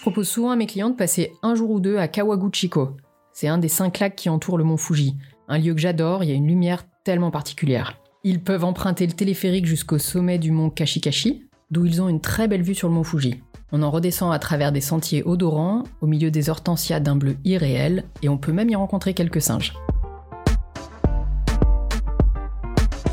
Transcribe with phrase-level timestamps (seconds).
[0.00, 2.96] Je propose souvent à mes clients de passer un jour ou deux à Kawaguchiko.
[3.34, 5.18] C'est un des cinq lacs qui entourent le mont Fuji.
[5.46, 8.00] Un lieu que j'adore, il y a une lumière tellement particulière.
[8.24, 12.48] Ils peuvent emprunter le téléphérique jusqu'au sommet du mont Kashikashi, d'où ils ont une très
[12.48, 13.42] belle vue sur le mont Fuji.
[13.72, 18.04] On en redescend à travers des sentiers odorants, au milieu des hortensias d'un bleu irréel,
[18.22, 19.74] et on peut même y rencontrer quelques singes.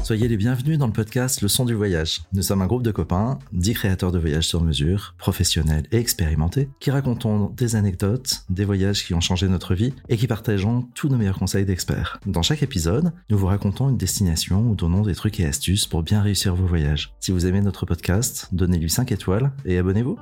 [0.08, 2.22] Soyez les bienvenus dans le podcast Le son du voyage.
[2.32, 6.70] Nous sommes un groupe de copains, dix créateurs de voyages sur mesure, professionnels et expérimentés,
[6.80, 11.10] qui racontons des anecdotes, des voyages qui ont changé notre vie et qui partageons tous
[11.10, 12.22] nos meilleurs conseils d'experts.
[12.26, 16.04] Dans chaque épisode, nous vous racontons une destination ou donnons des trucs et astuces pour
[16.04, 17.14] bien réussir vos voyages.
[17.20, 20.18] Si vous aimez notre podcast, donnez-lui 5 étoiles et abonnez-vous.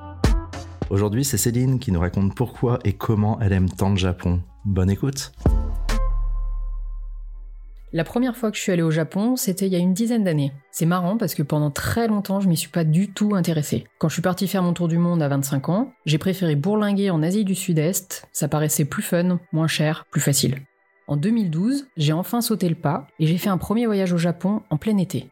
[0.90, 4.42] Aujourd'hui, c'est Céline qui nous raconte pourquoi et comment elle aime tant le Japon.
[4.64, 5.30] Bonne écoute!
[7.96, 10.22] La première fois que je suis allée au Japon, c'était il y a une dizaine
[10.22, 10.52] d'années.
[10.70, 13.86] C'est marrant parce que pendant très longtemps, je m'y suis pas du tout intéressée.
[13.98, 17.08] Quand je suis partie faire mon tour du monde à 25 ans, j'ai préféré bourlinguer
[17.08, 20.58] en Asie du Sud-Est, ça paraissait plus fun, moins cher, plus facile.
[21.08, 24.60] En 2012, j'ai enfin sauté le pas et j'ai fait un premier voyage au Japon
[24.68, 25.30] en plein été.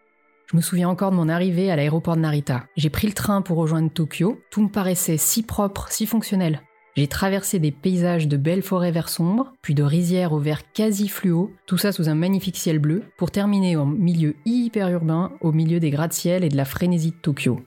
[0.51, 2.65] Je me souviens encore de mon arrivée à l'aéroport de Narita.
[2.79, 4.41] J'ai pris le train pour rejoindre Tokyo.
[4.51, 6.63] Tout me paraissait si propre, si fonctionnel.
[6.97, 11.09] J'ai traversé des paysages de belles forêts vert sombre, puis de rizières au vert quasi
[11.09, 15.51] fluo, tout ça sous un magnifique ciel bleu, pour terminer en milieu hyper urbain, au
[15.51, 17.59] milieu des gratte-ciel et de la frénésie de Tokyo.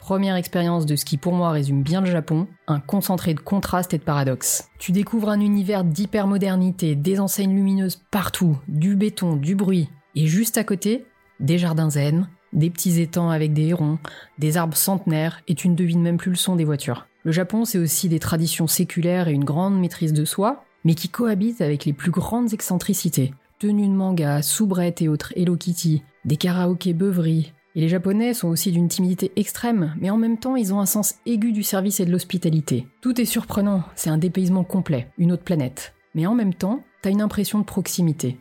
[0.00, 3.94] Première expérience de ce qui pour moi résume bien le Japon, un concentré de contrastes
[3.94, 4.68] et de paradoxes.
[4.80, 10.58] Tu découvres un univers d'hypermodernité, des enseignes lumineuses partout, du béton, du bruit, et juste
[10.58, 11.06] à côté,
[11.38, 13.98] des jardins zen, des petits étangs avec des hérons,
[14.38, 17.06] des arbres centenaires, et tu ne devines même plus le son des voitures.
[17.26, 21.08] Le Japon, c'est aussi des traditions séculaires et une grande maîtrise de soi, mais qui
[21.08, 23.34] cohabitent avec les plus grandes excentricités.
[23.58, 27.52] Tenues de manga, soubrettes et autres Hello Kitty, des karaokés beuveries.
[27.74, 30.86] Et les Japonais sont aussi d'une timidité extrême, mais en même temps, ils ont un
[30.86, 32.86] sens aigu du service et de l'hospitalité.
[33.00, 35.94] Tout est surprenant, c'est un dépaysement complet, une autre planète.
[36.14, 38.38] Mais en même temps, t'as une impression de proximité.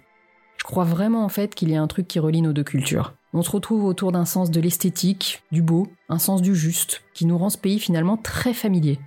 [0.57, 3.15] Je crois vraiment en fait qu'il y a un truc qui relie nos deux cultures.
[3.37, 7.25] On se retrouve autour d'un sens de l'esthétique, du beau, un sens du juste, qui
[7.25, 8.97] nous rend ce pays finalement très familier.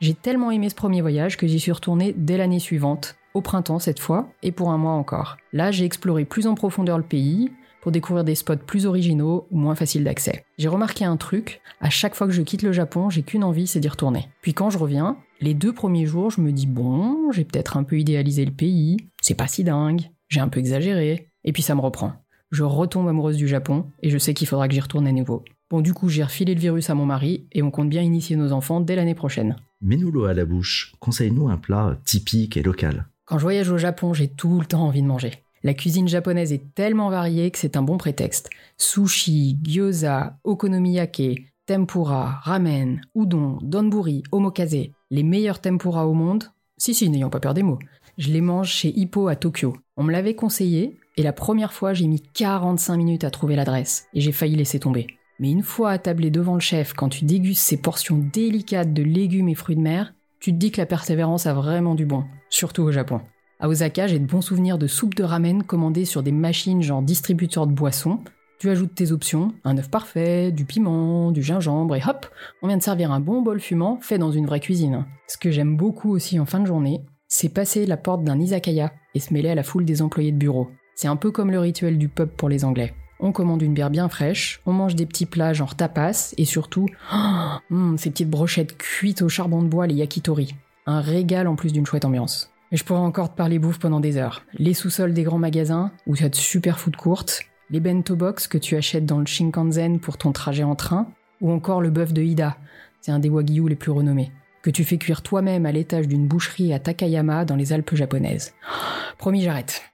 [0.00, 3.80] J'ai tellement aimé ce premier voyage que j'y suis retournée dès l'année suivante, au printemps
[3.80, 5.36] cette fois, et pour un mois encore.
[5.52, 7.50] Là, j'ai exploré plus en profondeur le pays,
[7.82, 10.46] pour découvrir des spots plus originaux ou moins faciles d'accès.
[10.56, 13.66] J'ai remarqué un truc, à chaque fois que je quitte le Japon, j'ai qu'une envie,
[13.66, 14.30] c'est d'y retourner.
[14.40, 17.84] Puis quand je reviens, les deux premiers jours, je me dis bon, j'ai peut-être un
[17.84, 21.74] peu idéalisé le pays, c'est pas si dingue, j'ai un peu exagéré, et puis ça
[21.74, 22.14] me reprend
[22.50, 25.44] je retombe amoureuse du Japon et je sais qu'il faudra que j'y retourne à nouveau.
[25.70, 28.36] Bon, du coup, j'ai refilé le virus à mon mari et on compte bien initier
[28.36, 29.56] nos enfants dès l'année prochaine.
[29.80, 30.92] Mets-nous l'eau à la bouche.
[31.00, 33.06] Conseille-nous un plat typique et local.
[33.24, 35.32] Quand je voyage au Japon, j'ai tout le temps envie de manger.
[35.62, 38.50] La cuisine japonaise est tellement variée que c'est un bon prétexte.
[38.76, 44.90] Sushi, gyoza, okonomiyake, tempura, ramen, udon, donburi, omokaze.
[45.10, 46.44] Les meilleurs tempura au monde
[46.76, 47.78] Si, si, n'ayons pas peur des mots.
[48.18, 49.74] Je les mange chez Hippo à Tokyo.
[49.96, 54.08] On me l'avait conseillé, et la première fois, j'ai mis 45 minutes à trouver l'adresse,
[54.14, 55.06] et j'ai failli laisser tomber.
[55.38, 59.48] Mais une fois attablé devant le chef, quand tu dégustes ces portions délicates de légumes
[59.48, 62.82] et fruits de mer, tu te dis que la persévérance a vraiment du bon, surtout
[62.82, 63.20] au Japon.
[63.60, 67.02] À Osaka, j'ai de bons souvenirs de soupe de ramen commandée sur des machines genre
[67.02, 68.20] distributeur de boissons.
[68.58, 72.26] Tu ajoutes tes options, un œuf parfait, du piment, du gingembre, et hop,
[72.62, 75.06] on vient de servir un bon bol fumant fait dans une vraie cuisine.
[75.28, 78.92] Ce que j'aime beaucoup aussi en fin de journée, c'est passer la porte d'un izakaya
[79.14, 80.68] et se mêler à la foule des employés de bureau.
[80.94, 82.94] C'est un peu comme le rituel du pub pour les Anglais.
[83.20, 86.86] On commande une bière bien fraîche, on mange des petits plats genre tapas et surtout
[87.12, 90.54] oh, ces petites brochettes cuites au charbon de bois, les yakitori.
[90.86, 92.50] Un régal en plus d'une chouette ambiance.
[92.70, 94.42] Et je pourrais encore te parler bouffe pendant des heures.
[94.54, 98.46] Les sous-sols des grands magasins où tu as de super food courtes, les bento box
[98.46, 101.08] que tu achètes dans le Shinkansen pour ton trajet en train,
[101.40, 102.56] ou encore le bœuf de Ida,
[103.00, 104.32] c'est un des wagyu les plus renommés,
[104.62, 108.54] que tu fais cuire toi-même à l'étage d'une boucherie à Takayama dans les Alpes japonaises.
[109.18, 109.93] Promis, j'arrête.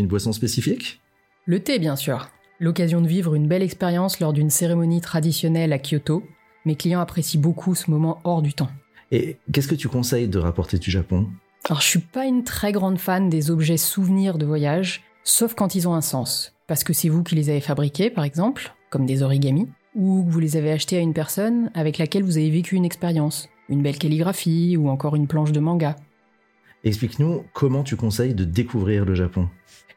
[0.00, 0.98] Une boisson spécifique?
[1.44, 2.30] Le thé, bien sûr.
[2.58, 6.24] L'occasion de vivre une belle expérience lors d'une cérémonie traditionnelle à Kyoto.
[6.64, 8.70] Mes clients apprécient beaucoup ce moment hors du temps.
[9.12, 11.26] Et qu'est-ce que tu conseilles de rapporter du Japon?
[11.68, 15.74] Alors, je suis pas une très grande fan des objets souvenirs de voyage, sauf quand
[15.74, 16.54] ils ont un sens.
[16.66, 20.30] Parce que c'est vous qui les avez fabriqués, par exemple, comme des origamis, ou que
[20.30, 23.82] vous les avez achetés à une personne avec laquelle vous avez vécu une expérience, une
[23.82, 25.96] belle calligraphie ou encore une planche de manga.
[26.84, 29.48] Explique-nous comment tu conseilles de découvrir le Japon.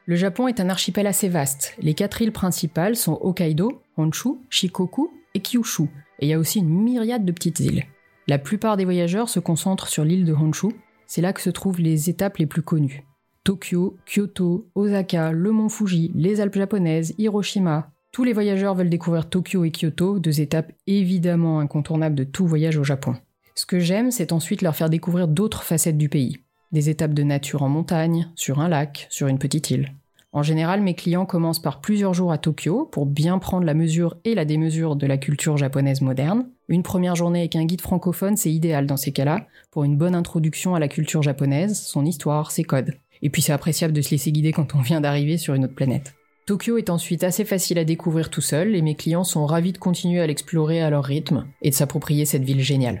[0.06, 1.74] Le Japon est un archipel assez vaste.
[1.80, 5.84] Les quatre îles principales sont Hokkaido, Honshu, Shikoku et Kyushu.
[6.18, 7.86] Et il y a aussi une myriade de petites îles.
[8.26, 10.68] La plupart des voyageurs se concentrent sur l'île de Honshu.
[11.06, 13.04] C'est là que se trouvent les étapes les plus connues.
[13.44, 17.90] Tokyo, Kyoto, Osaka, le mont Fuji, les Alpes japonaises, Hiroshima.
[18.12, 22.76] Tous les voyageurs veulent découvrir Tokyo et Kyoto, deux étapes évidemment incontournables de tout voyage
[22.76, 23.16] au Japon.
[23.54, 26.38] Ce que j'aime, c'est ensuite leur faire découvrir d'autres facettes du pays.
[26.74, 29.92] Des étapes de nature en montagne, sur un lac, sur une petite île.
[30.32, 34.16] En général, mes clients commencent par plusieurs jours à Tokyo pour bien prendre la mesure
[34.24, 36.48] et la démesure de la culture japonaise moderne.
[36.66, 40.16] Une première journée avec un guide francophone, c'est idéal dans ces cas-là, pour une bonne
[40.16, 42.96] introduction à la culture japonaise, son histoire, ses codes.
[43.22, 45.76] Et puis c'est appréciable de se laisser guider quand on vient d'arriver sur une autre
[45.76, 46.14] planète.
[46.44, 49.78] Tokyo est ensuite assez facile à découvrir tout seul et mes clients sont ravis de
[49.78, 52.98] continuer à l'explorer à leur rythme et de s'approprier cette ville géniale.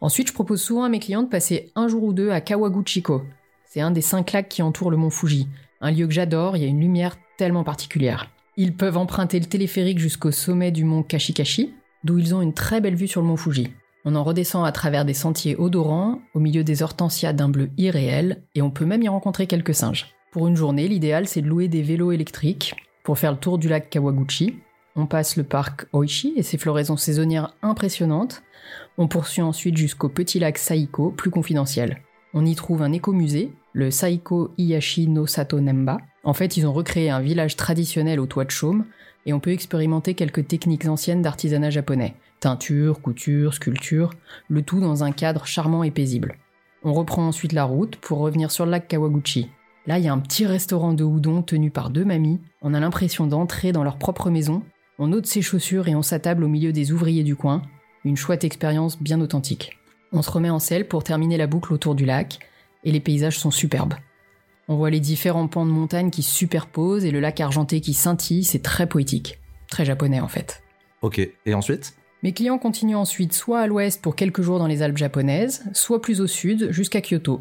[0.00, 3.22] Ensuite, je propose souvent à mes clients de passer un jour ou deux à Kawaguchiko.
[3.64, 5.48] C'est un des cinq lacs qui entourent le mont Fuji.
[5.80, 8.30] Un lieu que j'adore, il y a une lumière tellement particulière.
[8.56, 11.74] Ils peuvent emprunter le téléphérique jusqu'au sommet du mont Kashikashi,
[12.04, 13.72] d'où ils ont une très belle vue sur le mont Fuji.
[14.04, 18.42] On en redescend à travers des sentiers odorants, au milieu des hortensias d'un bleu irréel,
[18.54, 20.14] et on peut même y rencontrer quelques singes.
[20.30, 23.68] Pour une journée, l'idéal c'est de louer des vélos électriques pour faire le tour du
[23.68, 24.56] lac Kawaguchi.
[24.96, 28.42] On passe le parc Oishi et ses floraisons saisonnières impressionnantes.
[28.96, 32.00] On poursuit ensuite jusqu'au petit lac Saiko, plus confidentiel.
[32.32, 35.98] On y trouve un écomusée, le Saiko Iyashi no Sato Nemba.
[36.22, 38.84] En fait, ils ont recréé un village traditionnel au toit de chaume,
[39.26, 42.14] et on peut expérimenter quelques techniques anciennes d'artisanat japonais.
[42.40, 44.10] Teinture, couture, sculpture,
[44.48, 46.36] le tout dans un cadre charmant et paisible.
[46.84, 49.50] On reprend ensuite la route pour revenir sur le lac Kawaguchi.
[49.86, 52.40] Là, il y a un petit restaurant de houdon tenu par deux mamies.
[52.62, 54.62] On a l'impression d'entrer dans leur propre maison.
[54.98, 57.62] On ôte ses chaussures et on s'attable au milieu des ouvriers du coin.
[58.04, 59.76] Une chouette expérience bien authentique.
[60.12, 62.38] On se remet en selle pour terminer la boucle autour du lac,
[62.84, 63.94] et les paysages sont superbes.
[64.68, 67.92] On voit les différents pans de montagne qui se superposent et le lac argenté qui
[67.92, 69.40] scintille, c'est très poétique.
[69.68, 70.62] Très japonais en fait.
[71.02, 71.94] Ok, et ensuite?
[72.22, 76.00] Mes clients continuent ensuite soit à l'ouest pour quelques jours dans les Alpes japonaises, soit
[76.00, 77.40] plus au sud jusqu'à Kyoto.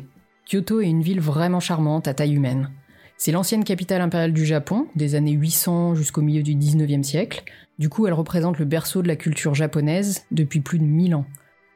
[0.49, 2.71] Kyoto est une ville vraiment charmante à taille humaine.
[3.17, 7.43] C'est l'ancienne capitale impériale du Japon, des années 800 jusqu'au milieu du 19e siècle.
[7.79, 11.25] Du coup, elle représente le berceau de la culture japonaise depuis plus de 1000 ans.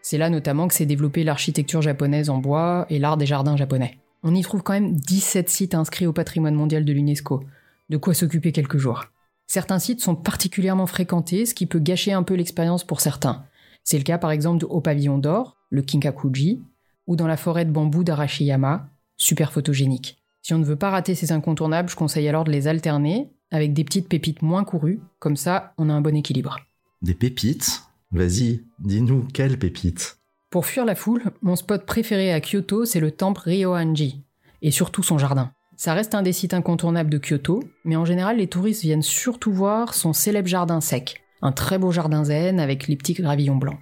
[0.02, 3.98] C'est là notamment que s'est développée l'architecture japonaise en bois et l'art des jardins japonais.
[4.24, 7.44] On y trouve quand même 17 sites inscrits au patrimoine mondial de l'UNESCO,
[7.90, 9.06] de quoi s'occuper quelques jours.
[9.48, 13.46] Certains sites sont particulièrement fréquentés, ce qui peut gâcher un peu l'expérience pour certains.
[13.84, 16.62] C'est le cas par exemple au pavillon d'or, le Kinkakuji,
[17.08, 20.17] ou dans la forêt de bambou d'Arashiyama, super photogénique.
[20.48, 23.74] Si on ne veut pas rater ces incontournables, je conseille alors de les alterner avec
[23.74, 26.62] des petites pépites moins courues, comme ça on a un bon équilibre.
[27.02, 27.84] Des pépites
[28.14, 30.20] Vas-y, dis-nous quelle pépite.
[30.50, 34.24] Pour fuir la foule, mon spot préféré à Kyoto, c'est le temple Ryoanji,
[34.62, 35.52] et surtout son jardin.
[35.76, 39.52] Ça reste un des sites incontournables de Kyoto, mais en général, les touristes viennent surtout
[39.52, 43.80] voir son célèbre jardin sec, un très beau jardin zen avec les petits gravillons blancs.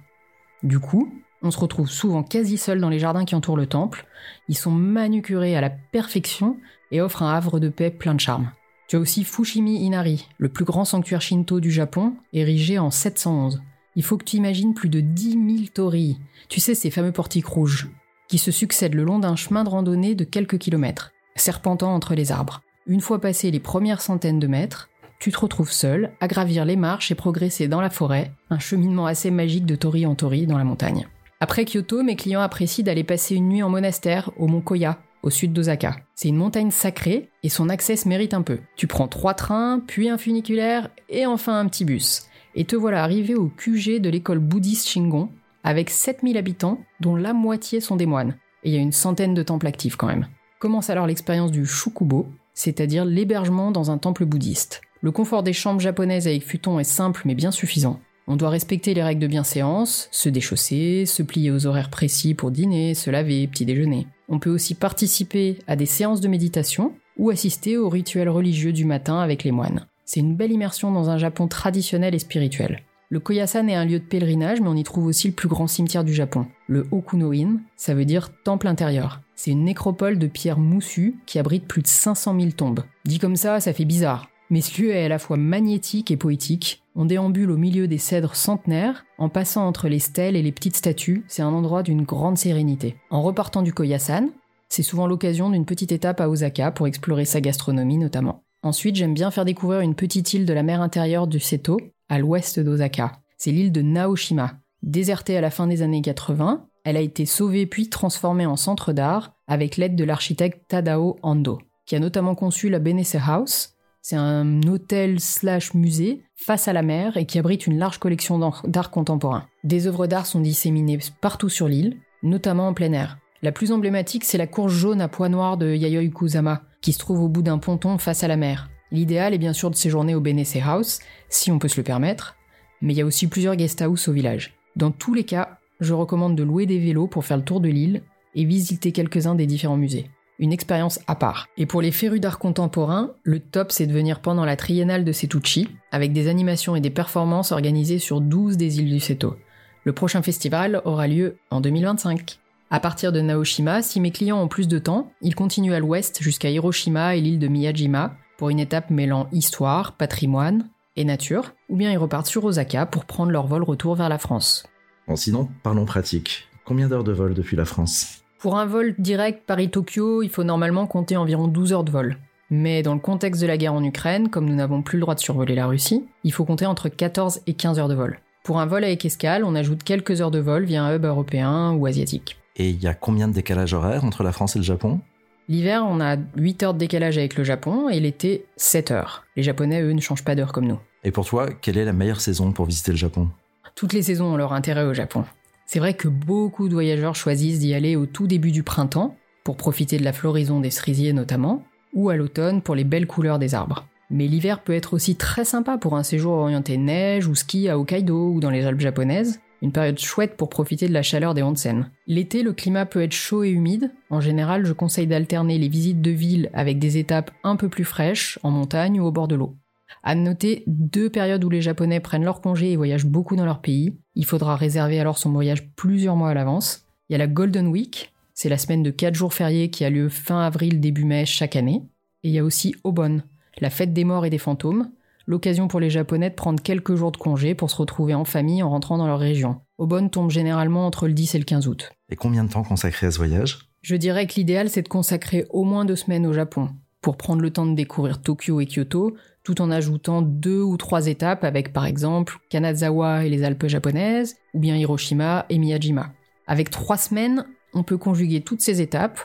[0.64, 1.12] Du coup,
[1.42, 4.06] on se retrouve souvent quasi seul dans les jardins qui entourent le temple.
[4.48, 6.56] Ils sont manucurés à la perfection
[6.90, 8.50] et offrent un havre de paix plein de charme.
[8.88, 13.60] Tu as aussi Fushimi Inari, le plus grand sanctuaire shinto du Japon, érigé en 711
[13.96, 16.18] il faut que tu imagines plus de 10 000 torii.
[16.48, 17.88] Tu sais, ces fameux portiques rouges,
[18.28, 22.30] qui se succèdent le long d'un chemin de randonnée de quelques kilomètres, serpentant entre les
[22.30, 22.60] arbres.
[22.86, 26.76] Une fois passé les premières centaines de mètres, tu te retrouves seul à gravir les
[26.76, 30.58] marches et progresser dans la forêt, un cheminement assez magique de torii en torii dans
[30.58, 31.08] la montagne.
[31.40, 35.30] Après Kyoto, mes clients apprécient d'aller passer une nuit en monastère au mont Koya, au
[35.30, 35.96] sud d'Osaka.
[36.14, 38.60] C'est une montagne sacrée et son accès se mérite un peu.
[38.76, 43.04] Tu prends trois trains, puis un funiculaire et enfin un petit bus et te voilà
[43.04, 45.28] arrivé au QG de l'école bouddhiste Shingon,
[45.62, 48.36] avec 7000 habitants, dont la moitié sont des moines.
[48.64, 50.26] Et il y a une centaine de temples actifs quand même.
[50.58, 54.80] Commence alors l'expérience du shukubo, c'est-à-dire l'hébergement dans un temple bouddhiste.
[55.02, 58.00] Le confort des chambres japonaises avec futon est simple mais bien suffisant.
[58.28, 62.50] On doit respecter les règles de bienséance, se déchausser, se plier aux horaires précis pour
[62.50, 64.08] dîner, se laver, petit déjeuner.
[64.28, 68.84] On peut aussi participer à des séances de méditation ou assister aux rituels religieux du
[68.84, 69.86] matin avec les moines.
[70.04, 72.82] C'est une belle immersion dans un Japon traditionnel et spirituel.
[73.10, 75.68] Le Koyasan est un lieu de pèlerinage, mais on y trouve aussi le plus grand
[75.68, 79.20] cimetière du Japon, le Okuno-in, ça veut dire temple intérieur.
[79.36, 82.82] C'est une nécropole de pierre moussue qui abrite plus de 500 000 tombes.
[83.04, 84.28] Dit comme ça, ça fait bizarre.
[84.50, 86.82] Mais ce lieu est à la fois magnétique et poétique.
[86.94, 90.76] On déambule au milieu des cèdres centenaires, en passant entre les stèles et les petites
[90.76, 92.96] statues, c'est un endroit d'une grande sérénité.
[93.10, 94.28] En repartant du Koyasan,
[94.68, 98.42] c'est souvent l'occasion d'une petite étape à Osaka pour explorer sa gastronomie notamment.
[98.62, 102.18] Ensuite, j'aime bien faire découvrir une petite île de la mer intérieure du Seto, à
[102.18, 103.20] l'ouest d'Osaka.
[103.38, 104.54] C'est l'île de Naoshima.
[104.82, 108.92] Désertée à la fin des années 80, elle a été sauvée puis transformée en centre
[108.92, 113.75] d'art avec l'aide de l'architecte Tadao Ando, qui a notamment conçu la Benesse House.
[114.08, 118.38] C'est un hôtel slash musée face à la mer et qui abrite une large collection
[118.38, 119.48] d'art contemporain.
[119.64, 123.18] Des œuvres d'art sont disséminées partout sur l'île, notamment en plein air.
[123.42, 127.00] La plus emblématique, c'est la courge jaune à poids noirs de Yayoi Kusama, qui se
[127.00, 128.70] trouve au bout d'un ponton face à la mer.
[128.92, 132.36] L'idéal est bien sûr de séjourner au Benesse House, si on peut se le permettre,
[132.82, 134.54] mais il y a aussi plusieurs guest house au village.
[134.76, 137.68] Dans tous les cas, je recommande de louer des vélos pour faire le tour de
[137.68, 138.04] l'île
[138.36, 140.10] et visiter quelques-uns des différents musées.
[140.38, 141.48] Une expérience à part.
[141.56, 145.12] Et pour les férus d'art contemporain, le top c'est de venir pendant la triennale de
[145.12, 149.36] Setouchi, avec des animations et des performances organisées sur 12 des îles du Seto.
[149.84, 152.38] Le prochain festival aura lieu en 2025.
[152.70, 156.20] À partir de Naoshima, si mes clients ont plus de temps, ils continuent à l'ouest
[156.20, 161.76] jusqu'à Hiroshima et l'île de Miyajima pour une étape mêlant histoire, patrimoine et nature, ou
[161.76, 164.66] bien ils repartent sur Osaka pour prendre leur vol retour vers la France.
[165.06, 166.48] Bon, sinon, parlons pratique.
[166.64, 168.25] Combien d'heures de vol depuis la France?
[168.38, 172.16] Pour un vol direct Paris-Tokyo, il faut normalement compter environ 12 heures de vol.
[172.50, 175.14] Mais dans le contexte de la guerre en Ukraine, comme nous n'avons plus le droit
[175.14, 178.20] de survoler la Russie, il faut compter entre 14 et 15 heures de vol.
[178.44, 181.72] Pour un vol avec escale, on ajoute quelques heures de vol via un hub européen
[181.72, 182.38] ou asiatique.
[182.54, 185.00] Et il y a combien de décalage horaire entre la France et le Japon?
[185.48, 189.24] L'hiver, on a 8 heures de décalage avec le Japon et l'été, 7 heures.
[189.36, 190.78] Les Japonais, eux, ne changent pas d'heure comme nous.
[191.04, 193.28] Et pour toi, quelle est la meilleure saison pour visiter le Japon?
[193.74, 195.24] Toutes les saisons ont leur intérêt au Japon.
[195.66, 199.56] C'est vrai que beaucoup de voyageurs choisissent d'y aller au tout début du printemps, pour
[199.56, 203.54] profiter de la floraison des cerisiers notamment, ou à l'automne pour les belles couleurs des
[203.54, 203.86] arbres.
[204.10, 207.78] Mais l'hiver peut être aussi très sympa pour un séjour orienté neige ou ski à
[207.78, 211.42] Hokkaido ou dans les Alpes japonaises, une période chouette pour profiter de la chaleur des
[211.42, 211.90] onsen.
[212.06, 213.90] L'été, le climat peut être chaud et humide.
[214.10, 217.84] En général, je conseille d'alterner les visites de ville avec des étapes un peu plus
[217.84, 219.56] fraîches, en montagne ou au bord de l'eau.
[220.02, 223.60] À noter deux périodes où les Japonais prennent leur congé et voyagent beaucoup dans leur
[223.60, 223.96] pays.
[224.16, 226.86] Il faudra réserver alors son voyage plusieurs mois à l'avance.
[227.08, 229.90] Il y a la Golden Week, c'est la semaine de 4 jours fériés qui a
[229.90, 231.82] lieu fin avril, début mai chaque année.
[232.24, 233.22] Et il y a aussi Obon,
[233.60, 234.90] la fête des morts et des fantômes,
[235.26, 238.62] l'occasion pour les Japonais de prendre quelques jours de congé pour se retrouver en famille
[238.62, 239.60] en rentrant dans leur région.
[239.76, 241.92] Obon tombe généralement entre le 10 et le 15 août.
[242.08, 243.68] Et combien de temps consacrer à ce voyage?
[243.82, 246.70] Je dirais que l'idéal c'est de consacrer au moins deux semaines au Japon,
[247.06, 251.06] pour prendre le temps de découvrir Tokyo et Kyoto, tout en ajoutant deux ou trois
[251.06, 256.10] étapes avec par exemple Kanazawa et les Alpes japonaises, ou bien Hiroshima et Miyajima.
[256.48, 259.20] Avec trois semaines, on peut conjuguer toutes ces étapes,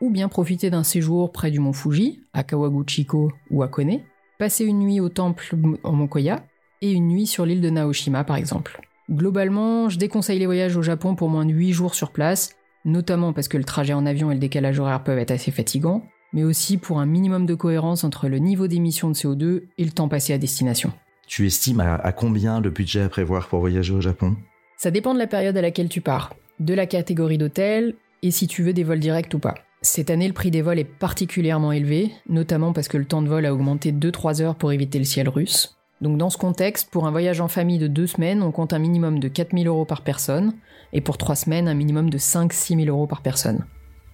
[0.00, 4.00] ou bien profiter d'un séjour près du mont Fuji, à Kawaguchiko ou à Kone,
[4.40, 6.42] passer une nuit au temple en Monkoya,
[6.82, 8.80] et une nuit sur l'île de Naoshima par exemple.
[9.08, 13.32] Globalement, je déconseille les voyages au Japon pour moins de 8 jours sur place, notamment
[13.32, 16.44] parce que le trajet en avion et le décalage horaire peuvent être assez fatigants, mais
[16.44, 20.08] aussi pour un minimum de cohérence entre le niveau d'émission de CO2 et le temps
[20.08, 20.92] passé à destination.
[21.26, 24.36] Tu estimes à, combien le budget à prévoir pour voyager au Japon?
[24.76, 28.46] Ça dépend de la période à laquelle tu pars, de la catégorie d'hôtel et si
[28.46, 29.54] tu veux des vols directs ou pas.
[29.82, 33.28] Cette année, le prix des vols est particulièrement élevé, notamment parce que le temps de
[33.28, 35.76] vol a augmenté 2-3 heures pour éviter le ciel russe.
[36.00, 38.78] Donc dans ce contexte, pour un voyage en famille de 2 semaines, on compte un
[38.78, 40.54] minimum de 4000 euros par personne,
[40.92, 43.64] et pour 3 semaines, un minimum de 5-6 000 euros par personne.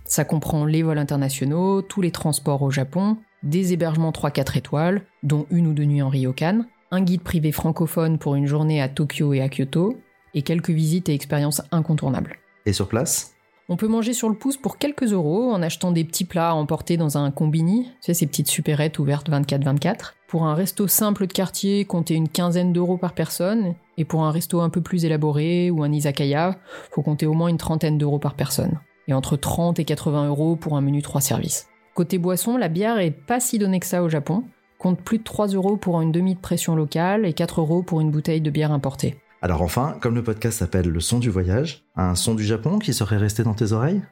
[0.06, 5.46] Ça comprend les vols internationaux, tous les transports au Japon, des hébergements 3-4 étoiles, dont
[5.50, 9.34] une ou deux nuits en ryokan, un guide privé francophone pour une journée à Tokyo
[9.34, 9.98] et à Kyoto,
[10.34, 12.36] et quelques visites et expériences incontournables.
[12.66, 13.32] Et sur place?
[13.68, 16.54] On peut manger sur le pouce pour quelques euros en achetant des petits plats à
[16.54, 20.12] emporter dans un combini, tu sais, ces petites supérettes ouvertes 24-24.
[20.28, 23.74] Pour un resto simple de quartier, comptez une quinzaine d'euros par personne.
[23.96, 26.60] Et pour un resto un peu plus élaboré ou un izakaya,
[26.92, 30.56] faut compter au moins une trentaine d'euros par personne et entre 30 et 80 euros
[30.56, 31.68] pour un menu 3 services.
[31.94, 34.44] Côté boisson, la bière est pas si donnée que ça au Japon,
[34.78, 38.00] compte plus de 3 euros pour une demi de pression locale et 4 euros pour
[38.00, 39.16] une bouteille de bière importée.
[39.42, 42.92] Alors enfin, comme le podcast s'appelle Le son du voyage, un son du Japon qui
[42.92, 44.02] serait resté dans tes oreilles?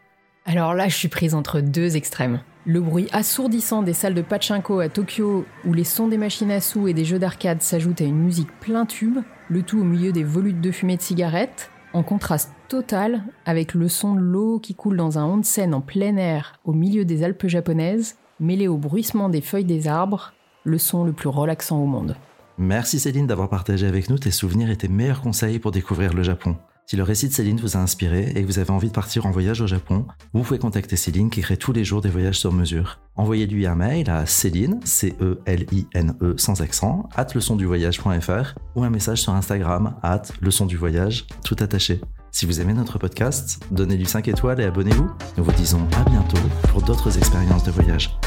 [0.46, 2.40] Alors là, je suis prise entre deux extrêmes.
[2.66, 6.60] Le bruit assourdissant des salles de pachinko à Tokyo, où les sons des machines à
[6.60, 10.12] sous et des jeux d'arcade s'ajoutent à une musique plein tube, le tout au milieu
[10.12, 14.74] des volutes de fumée de cigarettes, en contraste total avec le son de l'eau qui
[14.74, 19.28] coule dans un onsen en plein air au milieu des Alpes japonaises, mêlé au bruissement
[19.28, 20.34] des feuilles des arbres,
[20.64, 22.16] le son le plus relaxant au monde.
[22.58, 26.22] Merci Céline d'avoir partagé avec nous tes souvenirs et tes meilleurs conseils pour découvrir le
[26.22, 26.56] Japon.
[26.86, 29.24] Si le récit de Céline vous a inspiré et que vous avez envie de partir
[29.24, 32.38] en voyage au Japon, vous pouvez contacter Céline qui crée tous les jours des voyages
[32.38, 32.98] sur mesure.
[33.16, 39.94] Envoyez-lui un mail à Céline, C-E-L-I-N-E sans accent, at leçonduvoyage.fr ou un message sur Instagram,
[40.02, 42.02] at leçonduvoyage, tout attaché.
[42.30, 45.10] Si vous aimez notre podcast, donnez-lui 5 étoiles et abonnez-vous.
[45.38, 46.36] Nous vous disons à bientôt
[46.68, 48.18] pour d'autres expériences de voyage.